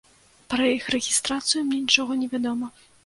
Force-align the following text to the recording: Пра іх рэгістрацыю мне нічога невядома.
Пра 0.53 0.69
іх 0.77 0.87
рэгістрацыю 0.95 1.61
мне 1.67 1.77
нічога 1.85 2.19
невядома. 2.23 2.67